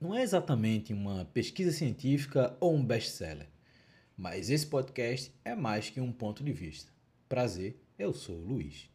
não 0.00 0.14
é 0.14 0.22
exatamente 0.22 0.92
uma 0.92 1.24
pesquisa 1.26 1.72
científica 1.72 2.56
ou 2.60 2.74
um 2.74 2.84
best-seller, 2.84 3.48
mas 4.16 4.50
esse 4.50 4.66
podcast 4.66 5.32
é 5.44 5.54
mais 5.54 5.90
que 5.90 6.00
um 6.00 6.12
ponto 6.12 6.44
de 6.44 6.52
vista. 6.52 6.92
Prazer, 7.28 7.80
eu 7.98 8.14
sou 8.14 8.36
o 8.36 8.44
Luiz. 8.44 8.88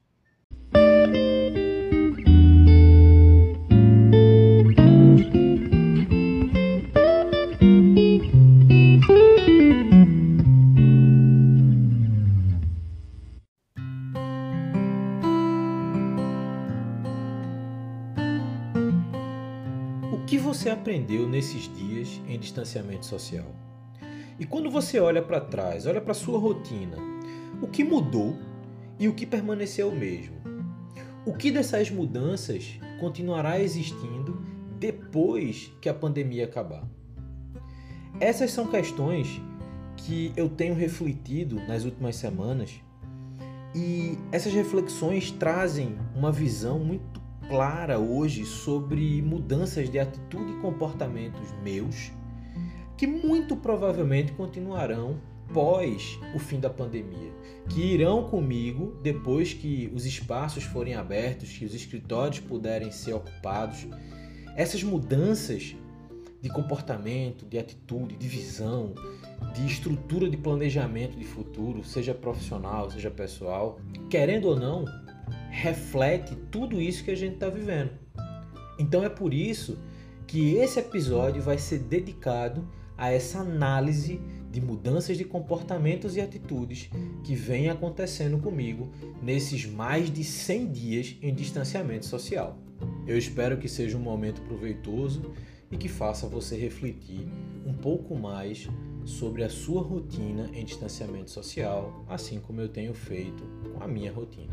Você 20.63 20.69
aprendeu 20.69 21.27
nesses 21.27 21.63
dias 21.75 22.21
em 22.25 22.39
distanciamento 22.39 23.05
social? 23.05 23.53
E 24.39 24.45
quando 24.45 24.71
você 24.71 24.97
olha 24.97 25.21
para 25.21 25.41
trás, 25.41 25.85
olha 25.85 25.99
para 25.99 26.13
sua 26.13 26.39
rotina, 26.39 26.95
o 27.61 27.67
que 27.67 27.83
mudou 27.83 28.37
e 28.97 29.09
o 29.09 29.13
que 29.13 29.25
permaneceu 29.25 29.89
o 29.89 29.95
mesmo? 29.95 30.37
O 31.25 31.33
que 31.33 31.51
dessas 31.51 31.91
mudanças 31.91 32.79
continuará 32.97 33.59
existindo 33.59 34.41
depois 34.79 35.69
que 35.81 35.89
a 35.89 35.93
pandemia 35.93 36.45
acabar? 36.45 36.87
Essas 38.17 38.49
são 38.51 38.65
questões 38.65 39.41
que 39.97 40.31
eu 40.37 40.47
tenho 40.47 40.75
refletido 40.75 41.57
nas 41.67 41.83
últimas 41.83 42.15
semanas 42.15 42.71
e 43.75 44.17
essas 44.31 44.53
reflexões 44.53 45.29
trazem 45.29 45.97
uma 46.15 46.31
visão 46.31 46.79
muito 46.79 47.21
clara 47.49 47.99
hoje 47.99 48.45
sobre 48.45 49.21
mudanças 49.21 49.89
de 49.89 49.99
atitude 49.99 50.53
e 50.53 50.61
comportamentos 50.61 51.53
meus 51.63 52.11
que 52.97 53.07
muito 53.07 53.55
provavelmente 53.55 54.31
continuarão 54.33 55.19
pós 55.53 56.17
o 56.33 56.39
fim 56.39 56.59
da 56.59 56.69
pandemia, 56.69 57.31
que 57.69 57.81
irão 57.81 58.23
comigo 58.29 58.97
depois 59.03 59.53
que 59.53 59.91
os 59.93 60.05
espaços 60.05 60.63
forem 60.63 60.95
abertos, 60.95 61.49
que 61.49 61.65
os 61.65 61.75
escritórios 61.75 62.39
puderem 62.39 62.91
ser 62.91 63.13
ocupados. 63.13 63.87
Essas 64.55 64.83
mudanças 64.83 65.75
de 66.41 66.49
comportamento, 66.49 67.45
de 67.45 67.57
atitude, 67.57 68.15
de 68.15 68.27
visão, 68.27 68.93
de 69.53 69.65
estrutura 69.65 70.29
de 70.29 70.37
planejamento 70.37 71.17
de 71.17 71.25
futuro, 71.25 71.83
seja 71.83 72.13
profissional, 72.13 72.89
seja 72.89 73.11
pessoal, 73.11 73.79
querendo 74.09 74.49
ou 74.49 74.55
não, 74.55 74.85
reflete 75.53 76.35
tudo 76.49 76.81
isso 76.81 77.03
que 77.03 77.11
a 77.11 77.15
gente 77.15 77.35
está 77.35 77.47
vivendo. 77.47 77.91
Então 78.79 79.03
é 79.03 79.09
por 79.09 79.31
isso 79.31 79.77
que 80.25 80.55
esse 80.55 80.79
episódio 80.79 81.43
vai 81.43 81.59
ser 81.59 81.77
dedicado 81.79 82.67
a 82.97 83.11
essa 83.11 83.39
análise 83.39 84.19
de 84.49 84.59
mudanças 84.59 85.15
de 85.15 85.23
comportamentos 85.23 86.15
e 86.15 86.21
atitudes 86.21 86.89
que 87.23 87.35
vem 87.35 87.69
acontecendo 87.69 88.39
comigo 88.39 88.91
nesses 89.21 89.65
mais 89.65 90.11
de 90.11 90.23
100 90.23 90.71
dias 90.71 91.15
em 91.21 91.33
distanciamento 91.33 92.07
social. 92.07 92.57
Eu 93.05 93.17
espero 93.17 93.57
que 93.57 93.69
seja 93.69 93.95
um 93.95 94.01
momento 94.01 94.41
proveitoso 94.41 95.33
e 95.71 95.77
que 95.77 95.87
faça 95.87 96.27
você 96.27 96.57
refletir 96.57 97.27
um 97.65 97.73
pouco 97.73 98.15
mais 98.15 98.67
sobre 99.05 99.43
a 99.43 99.49
sua 99.49 99.83
rotina 99.83 100.49
em 100.53 100.65
distanciamento 100.65 101.29
social, 101.29 102.03
assim 102.07 102.39
como 102.39 102.59
eu 102.59 102.69
tenho 102.69 102.93
feito 102.93 103.43
com 103.71 103.83
a 103.83 103.87
minha 103.87 104.11
rotina. 104.11 104.51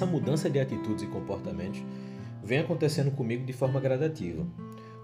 Essa 0.00 0.10
mudança 0.10 0.48
de 0.48 0.58
atitudes 0.58 1.02
e 1.02 1.06
comportamentos 1.06 1.82
vem 2.42 2.60
acontecendo 2.60 3.10
comigo 3.10 3.44
de 3.44 3.52
forma 3.52 3.78
gradativa. 3.78 4.46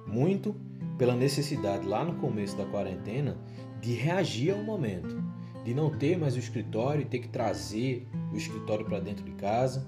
Muito 0.06 0.56
pela 0.96 1.14
necessidade 1.14 1.86
lá 1.86 2.02
no 2.02 2.14
começo 2.14 2.56
da 2.56 2.64
quarentena 2.64 3.36
de 3.78 3.92
reagir 3.92 4.52
ao 4.52 4.64
momento, 4.64 5.22
de 5.62 5.74
não 5.74 5.90
ter 5.90 6.16
mais 6.16 6.34
o 6.34 6.38
escritório 6.38 7.02
e 7.02 7.04
ter 7.04 7.18
que 7.18 7.28
trazer 7.28 8.08
o 8.32 8.36
escritório 8.38 8.86
para 8.86 8.98
dentro 8.98 9.22
de 9.22 9.32
casa, 9.32 9.86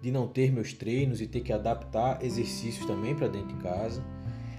de 0.00 0.12
não 0.12 0.28
ter 0.28 0.52
meus 0.52 0.72
treinos 0.72 1.20
e 1.20 1.26
ter 1.26 1.40
que 1.40 1.52
adaptar 1.52 2.24
exercícios 2.24 2.86
também 2.86 3.12
para 3.12 3.26
dentro 3.26 3.48
de 3.48 3.60
casa 3.60 4.04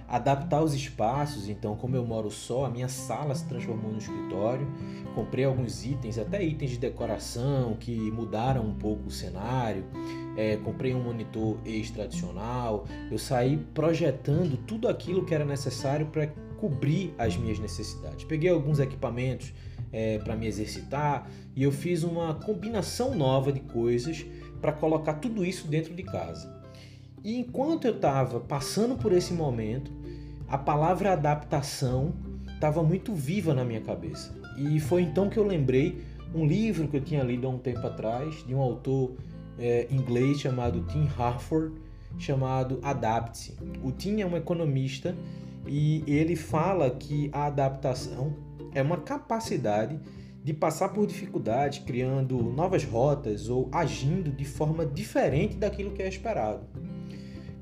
adaptar 0.08 0.64
os 0.64 0.74
espaços. 0.74 1.50
Então, 1.50 1.76
como 1.76 1.96
eu 1.96 2.06
moro 2.06 2.30
só, 2.30 2.66
a 2.66 2.70
minha 2.70 2.88
sala 2.88 3.34
se 3.36 3.46
transformou 3.48 3.92
no 3.92 3.98
escritório. 3.98 4.68
Comprei 5.14 5.46
alguns 5.46 5.86
itens, 5.86 6.18
até 6.18 6.44
itens 6.44 6.72
de 6.72 6.78
decoração 6.78 7.76
que 7.80 7.96
mudaram 8.12 8.66
um 8.66 8.74
pouco 8.74 9.08
o 9.08 9.12
cenário. 9.12 9.86
É, 10.38 10.58
comprei 10.58 10.94
um 10.94 11.02
monitor 11.02 11.58
ex-tradicional. 11.66 12.86
Eu 13.10 13.18
saí 13.18 13.58
projetando 13.74 14.58
tudo 14.66 14.88
aquilo 14.88 15.26
que 15.26 15.34
era 15.34 15.46
necessário 15.46 16.08
para 16.08 16.28
cobrir 16.58 17.14
as 17.18 17.36
minhas 17.38 17.60
necessidades. 17.60 18.26
Peguei 18.26 18.50
alguns 18.50 18.80
equipamentos 18.80 19.54
é, 19.92 20.18
para 20.20 20.36
me 20.36 20.48
exercitar 20.48 21.30
e 21.56 21.64
eu 21.64 21.72
fiz 21.72 22.04
uma 22.04 22.36
combinação 22.36 23.16
nova 23.16 23.52
de 23.52 23.62
coisas 23.62 24.26
para 24.60 24.72
colocar 24.72 25.16
tudo 25.16 25.46
isso 25.46 25.68
dentro 25.68 25.94
de 25.94 26.04
casa. 26.04 26.55
E 27.26 27.40
enquanto 27.40 27.86
eu 27.86 27.96
estava 27.96 28.40
passando 28.40 28.96
por 28.96 29.12
esse 29.12 29.34
momento, 29.34 29.92
a 30.48 30.60
palavra 30.60 31.14
adaptação 31.14 32.14
estava 32.54 32.84
muito 32.84 33.16
viva 33.16 33.52
na 33.52 33.66
minha 33.66 33.82
cabeça. 33.82 34.32
E 34.56 34.80
foi 34.80 35.02
então 35.02 35.28
que 35.28 35.40
eu 35.40 35.44
lembrei 35.44 36.04
um 36.36 36.46
livro 36.46 36.88
que 36.88 36.98
eu 36.98 37.02
tinha 37.02 37.24
lido 37.24 37.48
há 37.48 37.50
um 37.50 37.58
tempo 37.58 37.86
atrás, 37.88 38.46
de 38.46 38.54
um 38.54 38.62
autor 38.62 39.16
é, 39.58 39.88
inglês 39.90 40.40
chamado 40.40 40.84
Tim 40.84 41.10
Harford, 41.18 41.74
chamado 42.20 42.80
Adapte-se. 42.84 43.58
O 43.84 43.92
Tim 43.92 44.22
é 44.22 44.26
um 44.28 44.38
economista 44.38 45.16
e 45.66 46.04
ele 46.06 46.36
fala 46.36 46.92
que 46.92 47.32
a 47.34 47.48
adaptação 47.48 48.36
é 48.72 48.84
uma 48.84 48.98
capacidade 48.98 50.00
de 50.44 50.54
passar 50.54 50.90
por 50.90 51.08
dificuldades, 51.08 51.80
criando 51.80 52.38
novas 52.44 52.84
rotas 52.84 53.50
ou 53.50 53.68
agindo 53.72 54.30
de 54.30 54.46
forma 54.46 54.86
diferente 54.86 55.58
daquilo 55.58 55.90
que 55.90 56.04
é 56.04 56.08
esperado. 56.08 56.85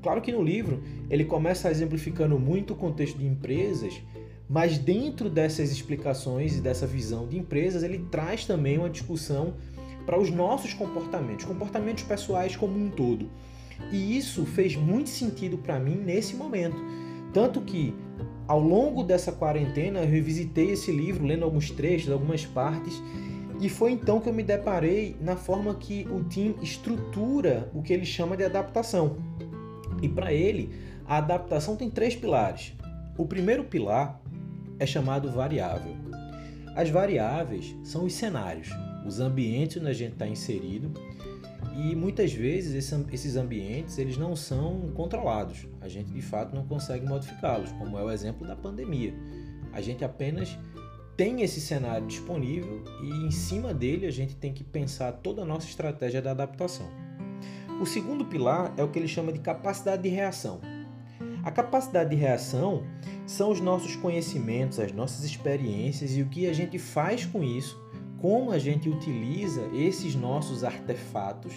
Claro 0.04 0.20
que 0.20 0.30
no 0.30 0.42
livro 0.42 0.82
ele 1.08 1.24
começa 1.24 1.70
exemplificando 1.70 2.38
muito 2.38 2.74
o 2.74 2.76
contexto 2.76 3.16
de 3.16 3.26
empresas, 3.26 4.02
mas 4.46 4.76
dentro 4.76 5.30
dessas 5.30 5.72
explicações 5.72 6.58
e 6.58 6.60
dessa 6.60 6.86
visão 6.86 7.26
de 7.26 7.38
empresas, 7.38 7.82
ele 7.82 8.00
traz 8.10 8.44
também 8.44 8.76
uma 8.76 8.90
discussão 8.90 9.54
para 10.04 10.20
os 10.20 10.30
nossos 10.30 10.74
comportamentos, 10.74 11.46
comportamentos 11.46 12.04
pessoais 12.04 12.54
como 12.54 12.78
um 12.78 12.90
todo. 12.90 13.30
E 13.90 14.14
isso 14.14 14.44
fez 14.44 14.76
muito 14.76 15.08
sentido 15.08 15.56
para 15.56 15.80
mim 15.80 15.96
nesse 15.96 16.36
momento. 16.36 16.76
Tanto 17.32 17.62
que 17.62 17.94
ao 18.46 18.60
longo 18.60 19.02
dessa 19.02 19.32
quarentena 19.32 20.00
eu 20.00 20.06
revisitei 20.06 20.72
esse 20.72 20.92
livro, 20.92 21.24
lendo 21.24 21.46
alguns 21.46 21.70
trechos, 21.70 22.10
algumas 22.10 22.44
partes, 22.44 23.02
e 23.58 23.70
foi 23.70 23.92
então 23.92 24.20
que 24.20 24.28
eu 24.28 24.34
me 24.34 24.42
deparei 24.42 25.16
na 25.20 25.36
forma 25.36 25.74
que 25.74 26.06
o 26.10 26.24
Tim 26.24 26.54
estrutura 26.60 27.70
o 27.72 27.80
que 27.80 27.92
ele 27.92 28.04
chama 28.04 28.36
de 28.36 28.44
adaptação. 28.44 29.16
E 30.04 30.08
para 30.08 30.34
ele, 30.34 30.68
a 31.06 31.16
adaptação 31.16 31.76
tem 31.76 31.88
três 31.88 32.14
pilares. 32.14 32.74
O 33.16 33.24
primeiro 33.24 33.64
pilar 33.64 34.20
é 34.78 34.84
chamado 34.84 35.30
variável. 35.30 35.96
As 36.76 36.90
variáveis 36.90 37.74
são 37.82 38.04
os 38.04 38.12
cenários, 38.12 38.68
os 39.06 39.18
ambientes 39.18 39.78
onde 39.78 39.88
a 39.88 39.94
gente 39.94 40.12
está 40.12 40.26
inserido 40.26 40.92
e 41.74 41.96
muitas 41.96 42.34
vezes 42.34 42.92
esses 43.10 43.36
ambientes 43.36 43.96
eles 43.96 44.18
não 44.18 44.36
são 44.36 44.90
controlados. 44.94 45.66
A 45.80 45.88
gente 45.88 46.12
de 46.12 46.20
fato 46.20 46.54
não 46.54 46.66
consegue 46.66 47.06
modificá-los, 47.06 47.72
como 47.72 47.98
é 47.98 48.04
o 48.04 48.10
exemplo 48.10 48.46
da 48.46 48.54
pandemia. 48.54 49.14
A 49.72 49.80
gente 49.80 50.04
apenas 50.04 50.58
tem 51.16 51.40
esse 51.40 51.62
cenário 51.62 52.06
disponível 52.06 52.84
e 53.02 53.26
em 53.26 53.30
cima 53.30 53.72
dele 53.72 54.04
a 54.04 54.12
gente 54.12 54.36
tem 54.36 54.52
que 54.52 54.64
pensar 54.64 55.12
toda 55.12 55.40
a 55.40 55.46
nossa 55.46 55.66
estratégia 55.66 56.20
de 56.20 56.28
adaptação. 56.28 57.03
O 57.80 57.86
segundo 57.86 58.24
pilar 58.24 58.72
é 58.76 58.82
o 58.84 58.88
que 58.88 58.98
ele 58.98 59.08
chama 59.08 59.32
de 59.32 59.40
capacidade 59.40 60.02
de 60.02 60.08
reação. 60.08 60.60
A 61.42 61.50
capacidade 61.50 62.10
de 62.10 62.16
reação 62.16 62.84
são 63.26 63.50
os 63.50 63.60
nossos 63.60 63.96
conhecimentos, 63.96 64.78
as 64.78 64.92
nossas 64.92 65.24
experiências 65.24 66.16
e 66.16 66.22
o 66.22 66.28
que 66.28 66.48
a 66.48 66.52
gente 66.52 66.78
faz 66.78 67.26
com 67.26 67.42
isso, 67.42 67.78
como 68.20 68.50
a 68.50 68.58
gente 68.58 68.88
utiliza 68.88 69.62
esses 69.74 70.14
nossos 70.14 70.64
artefatos 70.64 71.52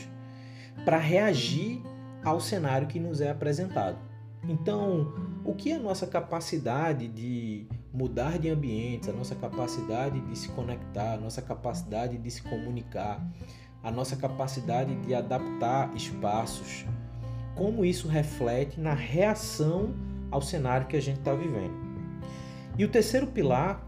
para 0.83 0.97
reagir 0.97 1.81
ao 2.23 2.41
cenário 2.41 2.87
que 2.87 2.99
nos 2.99 3.21
é 3.21 3.29
apresentado. 3.29 3.97
Então, 4.43 5.13
o 5.45 5.53
que 5.53 5.71
é 5.71 5.75
a 5.75 5.79
nossa 5.79 6.05
capacidade 6.05 7.07
de 7.07 7.67
mudar 7.93 8.37
de 8.37 8.49
ambientes, 8.49 9.09
a 9.09 9.13
nossa 9.13 9.35
capacidade 9.35 10.19
de 10.19 10.37
se 10.37 10.49
conectar, 10.49 11.13
a 11.13 11.17
nossa 11.17 11.41
capacidade 11.41 12.17
de 12.17 12.29
se 12.29 12.41
comunicar, 12.43 13.25
a 13.87 13.91
nossa 13.91 14.17
capacidade 14.17 14.93
de 14.97 15.15
adaptar 15.15 15.95
espaços, 15.95 16.85
como 17.55 17.85
isso 17.85 18.09
reflete 18.09 18.81
na 18.81 18.93
reação 18.93 19.95
ao 20.29 20.41
cenário 20.41 20.87
que 20.87 20.97
a 20.97 21.01
gente 21.01 21.19
está 21.19 21.33
vivendo. 21.33 21.73
E 22.77 22.83
o 22.83 22.89
terceiro 22.89 23.27
pilar, 23.27 23.81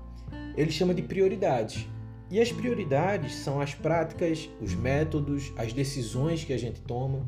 ele 0.55 0.71
chama 0.71 0.93
de 0.93 1.01
prioridade. 1.01 1.91
E 2.31 2.39
as 2.39 2.49
prioridades 2.49 3.35
são 3.35 3.59
as 3.59 3.75
práticas, 3.75 4.49
os 4.61 4.73
métodos, 4.73 5.51
as 5.57 5.73
decisões 5.73 6.45
que 6.45 6.53
a 6.53 6.57
gente 6.57 6.79
toma. 6.79 7.27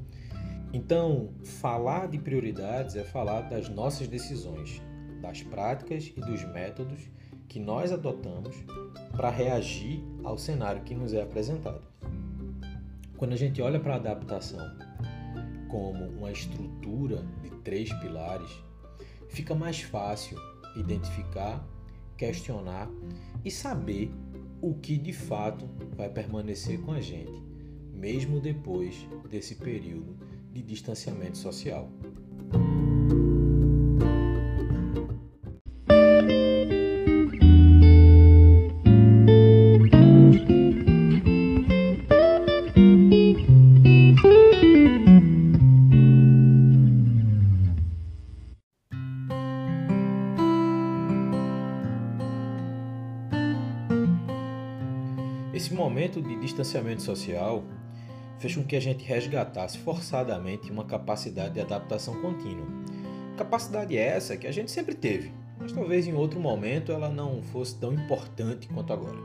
Então, 0.72 1.32
falar 1.44 2.08
de 2.08 2.20
prioridades 2.20 2.96
é 2.96 3.04
falar 3.04 3.50
das 3.50 3.68
nossas 3.68 4.08
decisões, 4.08 4.82
das 5.22 5.44
práticas 5.44 6.10
e 6.16 6.22
dos 6.22 6.46
métodos 6.46 7.02
que 7.50 7.60
nós 7.60 7.92
adotamos 7.92 8.56
para 9.12 9.30
reagir 9.30 10.02
ao 10.24 10.38
cenário 10.38 10.84
que 10.84 10.96
nos 10.96 11.14
é 11.14 11.22
apresentado. 11.22 11.92
Quando 13.22 13.34
a 13.34 13.38
gente 13.38 13.62
olha 13.62 13.80
para 13.80 13.94
a 13.94 13.98
adaptação 13.98 14.76
como 15.70 16.06
uma 16.06 16.32
estrutura 16.32 17.24
de 17.44 17.52
três 17.58 17.94
pilares, 18.00 18.50
fica 19.30 19.54
mais 19.54 19.80
fácil 19.80 20.40
identificar, 20.76 21.64
questionar 22.18 22.90
e 23.46 23.52
saber 23.52 24.12
o 24.60 24.74
que 24.74 24.98
de 24.98 25.14
fato 25.14 25.70
vai 25.96 26.10
permanecer 26.10 26.82
com 26.82 26.94
a 26.94 27.00
gente, 27.00 27.44
mesmo 27.94 28.42
depois 28.42 29.08
desse 29.30 29.54
período 29.54 30.18
de 30.52 30.64
distanciamento 30.64 31.38
social. 31.38 31.92
Esse 55.62 55.76
momento 55.76 56.20
de 56.20 56.36
distanciamento 56.40 57.04
social 57.04 57.64
fez 58.40 58.56
com 58.56 58.64
que 58.64 58.76
a 58.76 58.80
gente 58.80 59.06
resgatasse 59.06 59.78
forçadamente 59.78 60.72
uma 60.72 60.86
capacidade 60.86 61.54
de 61.54 61.62
adaptação 61.62 62.20
contínua. 62.20 62.66
Capacidade 63.38 63.96
essa 63.96 64.36
que 64.36 64.48
a 64.48 64.52
gente 64.52 64.72
sempre 64.72 64.96
teve, 64.96 65.32
mas 65.60 65.72
talvez 65.72 66.08
em 66.08 66.16
outro 66.16 66.40
momento 66.40 66.92
ela 66.92 67.10
não 67.10 67.44
fosse 67.44 67.76
tão 67.76 67.94
importante 67.94 68.68
quanto 68.70 68.92
agora. 68.92 69.20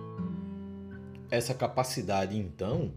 Essa 1.31 1.55
capacidade, 1.55 2.37
então, 2.37 2.93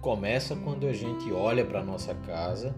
começa 0.00 0.54
quando 0.54 0.86
a 0.86 0.92
gente 0.92 1.32
olha 1.32 1.64
para 1.64 1.80
a 1.80 1.84
nossa 1.84 2.14
casa 2.14 2.72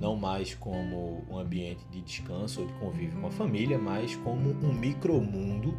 não 0.00 0.16
mais 0.16 0.56
como 0.56 1.24
um 1.30 1.38
ambiente 1.38 1.86
de 1.88 2.00
descanso 2.00 2.62
ou 2.62 2.66
de 2.66 2.72
convívio 2.80 3.20
com 3.20 3.28
a 3.28 3.30
família, 3.30 3.78
mas 3.78 4.16
como 4.16 4.50
um 4.50 4.72
micromundo 4.72 5.78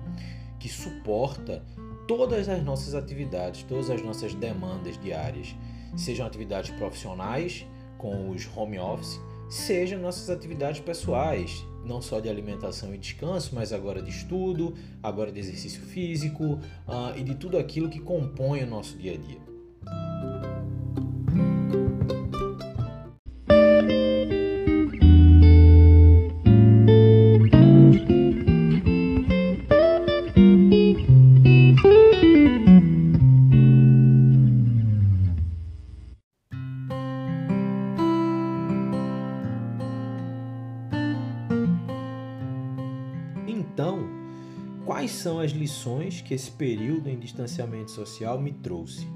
que 0.57 0.69
suporta 0.69 1.61
todas 2.07 2.49
as 2.49 2.63
nossas 2.63 2.95
atividades, 2.95 3.63
todas 3.63 3.89
as 3.89 4.01
nossas 4.01 4.33
demandas 4.33 4.97
diárias, 4.97 5.55
sejam 5.95 6.25
atividades 6.25 6.71
profissionais 6.71 7.65
com 7.97 8.29
os 8.29 8.49
home 8.55 8.79
office, 8.79 9.19
sejam 9.49 9.99
nossas 9.99 10.29
atividades 10.29 10.81
pessoais, 10.81 11.65
não 11.85 12.01
só 12.01 12.19
de 12.19 12.29
alimentação 12.29 12.93
e 12.93 12.97
descanso, 12.97 13.53
mas 13.53 13.71
agora 13.71 14.01
de 14.01 14.09
estudo, 14.09 14.73
agora 15.01 15.31
de 15.31 15.39
exercício 15.39 15.81
físico 15.81 16.43
uh, 16.87 17.17
e 17.17 17.23
de 17.23 17.35
tudo 17.35 17.57
aquilo 17.57 17.89
que 17.89 17.99
compõe 17.99 18.63
o 18.63 18.67
nosso 18.67 18.97
dia 18.97 19.13
a 19.13 19.17
dia. 19.17 19.52
Lições 45.73 46.21
que 46.21 46.35
esse 46.35 46.51
período 46.51 47.09
em 47.09 47.17
distanciamento 47.17 47.89
social 47.89 48.39
me 48.39 48.51
trouxe? 48.51 49.07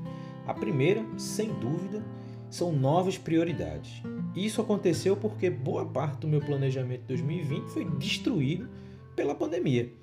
A 0.48 0.56
primeira, 0.56 1.06
sem 1.16 1.54
dúvida, 1.60 2.04
são 2.50 2.72
novas 2.72 3.16
prioridades. 3.16 4.02
Isso 4.36 4.60
aconteceu 4.60 5.16
porque 5.16 5.52
boa 5.52 5.86
parte 5.86 6.22
do 6.22 6.28
meu 6.28 6.42
planejamento 6.42 7.02
de 7.02 7.08
2020 7.10 7.70
foi 7.70 7.86
destruído 7.86 8.68
pela 9.16 9.36
pandemia. 9.36 9.94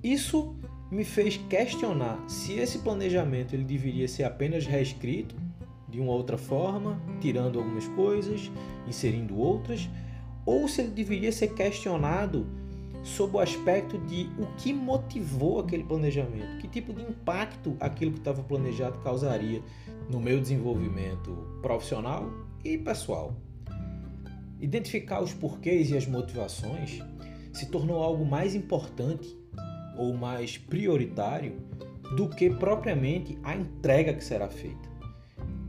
Isso 0.00 0.54
me 0.92 1.02
fez 1.02 1.38
questionar 1.48 2.22
se 2.28 2.52
esse 2.52 2.78
planejamento 2.78 3.54
ele 3.54 3.64
deveria 3.64 4.06
ser 4.06 4.22
apenas 4.22 4.64
reescrito 4.64 5.34
de 5.88 6.00
uma 6.00 6.12
outra 6.12 6.38
forma, 6.38 7.00
tirando 7.20 7.58
algumas 7.58 7.88
coisas, 7.88 8.48
inserindo 8.86 9.36
outras, 9.36 9.88
ou 10.44 10.68
se 10.68 10.82
ele 10.82 10.90
deveria 10.90 11.32
ser 11.32 11.48
questionado 11.48 12.46
sob 13.06 13.36
o 13.36 13.40
aspecto 13.40 13.96
de 13.98 14.28
o 14.36 14.46
que 14.56 14.72
motivou 14.72 15.60
aquele 15.60 15.84
planejamento, 15.84 16.58
que 16.58 16.66
tipo 16.66 16.92
de 16.92 17.02
impacto 17.02 17.76
aquilo 17.78 18.10
que 18.10 18.18
estava 18.18 18.42
planejado 18.42 18.98
causaria 18.98 19.62
no 20.10 20.18
meu 20.18 20.40
desenvolvimento 20.40 21.32
profissional 21.62 22.28
e 22.64 22.76
pessoal. 22.76 23.36
Identificar 24.60 25.22
os 25.22 25.32
porquês 25.32 25.90
e 25.90 25.96
as 25.96 26.04
motivações 26.04 27.00
se 27.52 27.66
tornou 27.66 28.02
algo 28.02 28.24
mais 28.24 28.56
importante 28.56 29.38
ou 29.96 30.12
mais 30.12 30.58
prioritário 30.58 31.58
do 32.16 32.28
que 32.28 32.50
propriamente 32.50 33.38
a 33.44 33.54
entrega 33.54 34.14
que 34.14 34.24
será 34.24 34.48
feita. 34.48 34.88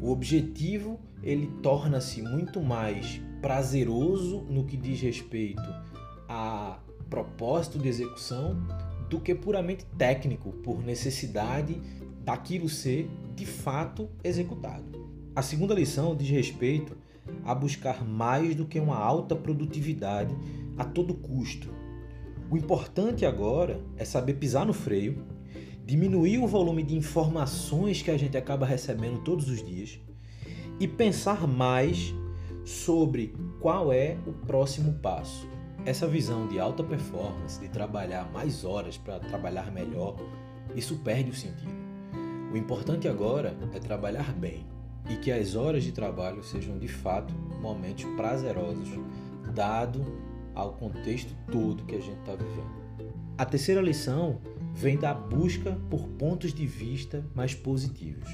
O 0.01 0.09
objetivo 0.09 0.99
ele 1.21 1.45
torna-se 1.61 2.19
muito 2.23 2.61
mais 2.61 3.21
prazeroso 3.41 4.41
no 4.49 4.65
que 4.65 4.75
diz 4.75 4.99
respeito 4.99 5.61
a 6.27 6.66
propósito 7.09 7.79
de 7.79 7.87
execução 7.87 8.57
do 9.09 9.19
que 9.19 9.33
puramente 9.33 9.85
técnico, 9.97 10.51
por 10.51 10.83
necessidade 10.83 11.79
daquilo 12.23 12.67
ser 12.67 13.09
de 13.35 13.45
fato 13.45 14.09
executado. 14.23 15.07
A 15.35 15.41
segunda 15.41 15.73
lição 15.73 16.15
diz 16.15 16.29
respeito 16.29 16.97
a 17.45 17.53
buscar 17.53 18.03
mais 18.03 18.55
do 18.55 18.65
que 18.65 18.79
uma 18.79 18.97
alta 18.97 19.35
produtividade 19.35 20.35
a 20.77 20.83
todo 20.83 21.13
custo. 21.13 21.69
O 22.49 22.57
importante 22.57 23.25
agora 23.25 23.79
é 23.97 24.05
saber 24.05 24.35
pisar 24.35 24.65
no 24.65 24.73
freio, 24.73 25.23
diminuir 25.85 26.39
o 26.39 26.47
volume 26.47 26.83
de 26.83 26.95
informações 26.95 28.01
que 28.01 28.11
a 28.11 28.17
gente 28.17 28.37
acaba 28.37 28.65
recebendo 28.65 29.19
todos 29.19 29.49
os 29.49 29.63
dias 29.63 29.99
e 30.79 30.87
pensar 30.87 31.47
mais 31.47 32.13
sobre 32.65 33.33
qual 33.59 33.91
é 33.93 34.17
o 34.25 34.33
próximo 34.33 34.93
passo. 34.95 35.47
Essa 35.87 36.05
visão 36.05 36.45
de 36.45 36.59
alta 36.59 36.83
performance, 36.83 37.57
de 37.61 37.69
trabalhar 37.69 38.29
mais 38.33 38.65
horas 38.65 38.97
para 38.97 39.21
trabalhar 39.21 39.71
melhor, 39.71 40.17
isso 40.75 40.97
perde 40.97 41.31
o 41.31 41.33
sentido. 41.33 41.71
O 42.51 42.57
importante 42.57 43.07
agora 43.07 43.55
é 43.73 43.79
trabalhar 43.79 44.33
bem 44.33 44.67
e 45.09 45.15
que 45.15 45.31
as 45.31 45.55
horas 45.55 45.85
de 45.85 45.93
trabalho 45.93 46.43
sejam 46.43 46.77
de 46.77 46.89
fato 46.89 47.33
momentos 47.61 48.03
prazerosos, 48.17 48.99
dado 49.55 50.03
ao 50.53 50.73
contexto 50.73 51.33
todo 51.49 51.85
que 51.85 51.95
a 51.95 52.01
gente 52.01 52.19
está 52.19 52.35
vivendo. 52.35 53.13
A 53.37 53.45
terceira 53.45 53.79
lição 53.79 54.41
vem 54.75 54.97
da 54.97 55.13
busca 55.13 55.79
por 55.89 56.05
pontos 56.09 56.53
de 56.53 56.67
vista 56.67 57.25
mais 57.33 57.55
positivos 57.55 58.29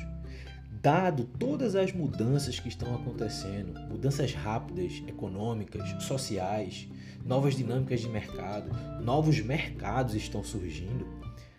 dado 0.84 1.24
todas 1.24 1.76
as 1.76 1.94
mudanças 1.94 2.60
que 2.60 2.68
estão 2.68 2.94
acontecendo, 2.94 3.74
mudanças 3.88 4.34
rápidas, 4.34 5.02
econômicas, 5.08 6.04
sociais, 6.04 6.90
novas 7.26 7.56
dinâmicas 7.56 8.02
de 8.02 8.10
mercado, 8.10 8.70
novos 9.02 9.40
mercados 9.40 10.16
estão 10.16 10.44
surgindo, 10.44 11.08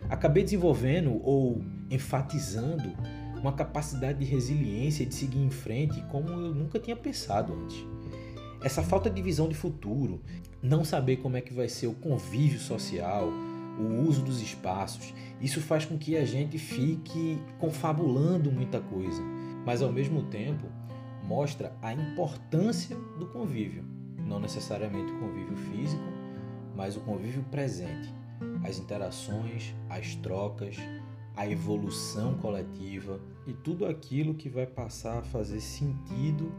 acabei 0.09 0.43
desenvolvendo 0.43 1.19
ou 1.23 1.63
enfatizando 1.89 2.93
uma 3.39 3.53
capacidade 3.53 4.19
de 4.19 4.25
resiliência 4.25 5.05
de 5.05 5.13
seguir 5.13 5.39
em 5.39 5.49
frente 5.49 6.01
como 6.11 6.29
eu 6.29 6.53
nunca 6.53 6.79
tinha 6.79 6.95
pensado 6.95 7.53
antes. 7.53 7.85
Essa 8.63 8.81
falta 8.81 9.09
de 9.09 9.21
visão 9.21 9.47
de 9.47 9.53
futuro, 9.53 10.21
não 10.61 10.83
saber 10.83 11.17
como 11.17 11.37
é 11.37 11.41
que 11.41 11.53
vai 11.53 11.69
ser 11.69 11.87
o 11.87 11.93
convívio 11.93 12.59
social, 12.59 13.29
o 13.77 14.07
uso 14.07 14.23
dos 14.23 14.41
espaços. 14.41 15.13
Isso 15.39 15.61
faz 15.61 15.85
com 15.85 15.97
que 15.97 16.17
a 16.17 16.25
gente 16.25 16.57
fique 16.57 17.37
confabulando 17.59 18.51
muita 18.51 18.79
coisa, 18.79 19.21
mas 19.65 19.81
ao 19.81 19.91
mesmo 19.91 20.23
tempo 20.23 20.65
mostra 21.23 21.75
a 21.81 21.93
importância 21.93 22.95
do 23.19 23.27
convívio, 23.27 23.83
não 24.25 24.39
necessariamente 24.39 25.13
o 25.13 25.19
convívio 25.19 25.55
físico, 25.55 26.03
mas 26.75 26.97
o 26.97 27.01
convívio 27.01 27.43
presente, 27.43 28.13
as 28.63 28.79
interações, 28.79 29.73
as 29.89 30.15
trocas, 30.15 30.77
a 31.35 31.47
evolução 31.47 32.35
coletiva 32.35 33.19
e 33.45 33.53
tudo 33.53 33.85
aquilo 33.85 34.33
que 34.33 34.49
vai 34.49 34.65
passar 34.65 35.19
a 35.19 35.23
fazer 35.23 35.61
sentido 35.61 36.51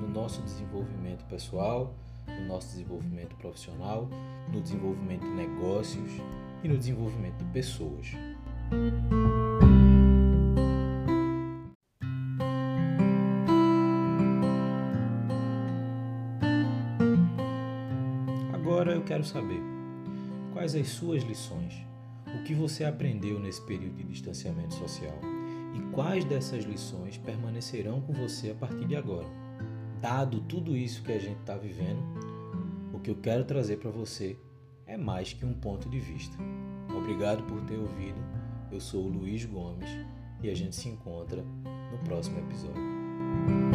no 0.00 0.08
nosso 0.08 0.42
desenvolvimento 0.42 1.24
pessoal, 1.26 1.94
no 2.26 2.46
nosso 2.46 2.68
desenvolvimento 2.68 3.34
profissional, 3.36 4.08
no 4.52 4.60
desenvolvimento 4.60 5.22
de 5.22 5.30
negócios 5.30 6.10
e 6.62 6.68
no 6.68 6.76
desenvolvimento 6.76 7.38
de 7.38 7.44
pessoas. 7.46 8.12
Quero 19.20 19.24
saber 19.24 19.62
quais 20.52 20.74
as 20.74 20.88
suas 20.88 21.22
lições, 21.22 21.74
o 22.26 22.42
que 22.42 22.54
você 22.54 22.84
aprendeu 22.84 23.38
nesse 23.38 23.60
período 23.62 23.96
de 23.96 24.04
distanciamento 24.04 24.74
social 24.74 25.18
e 25.74 25.80
quais 25.92 26.24
dessas 26.24 26.64
lições 26.64 27.18
permanecerão 27.18 28.00
com 28.00 28.14
você 28.14 28.50
a 28.50 28.54
partir 28.54 28.86
de 28.86 28.96
agora. 28.96 29.28
Dado 30.00 30.40
tudo 30.40 30.74
isso 30.74 31.02
que 31.02 31.12
a 31.12 31.18
gente 31.18 31.38
está 31.40 31.56
vivendo, 31.56 32.02
o 32.94 32.98
que 32.98 33.10
eu 33.10 33.16
quero 33.16 33.44
trazer 33.44 33.76
para 33.76 33.90
você 33.90 34.38
é 34.86 34.96
mais 34.96 35.34
que 35.34 35.44
um 35.44 35.52
ponto 35.52 35.88
de 35.90 36.00
vista. 36.00 36.36
Obrigado 36.96 37.42
por 37.44 37.60
ter 37.62 37.76
ouvido. 37.76 38.18
Eu 38.72 38.80
sou 38.80 39.04
o 39.04 39.08
Luiz 39.08 39.44
Gomes 39.44 39.90
e 40.42 40.48
a 40.48 40.54
gente 40.54 40.74
se 40.74 40.88
encontra 40.88 41.42
no 41.92 41.98
próximo 42.04 42.38
episódio. 42.38 43.69